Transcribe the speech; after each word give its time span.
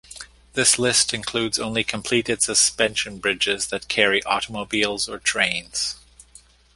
This 0.53 0.79
list 0.79 1.13
includes 1.13 1.59
only 1.59 1.83
completed 1.83 2.41
suspension 2.41 3.19
bridges 3.19 3.67
that 3.67 3.87
carry 3.87 4.23
automobiles 4.23 5.07
or 5.07 5.19
trains. 5.19 5.95